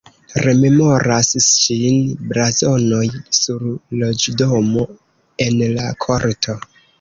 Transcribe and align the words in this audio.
Rememoras 0.43 1.27
ŝin 1.47 1.99
blazonoj 2.31 3.03
sur 3.41 3.67
loĝdomo 4.05 4.87
en 5.47 5.61
la 5.77 5.93
korto. 6.07 6.59